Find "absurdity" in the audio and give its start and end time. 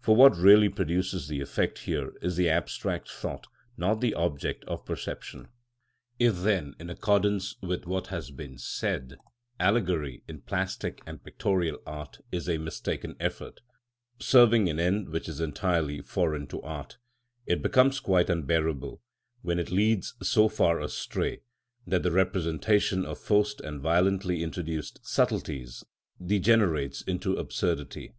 27.36-28.12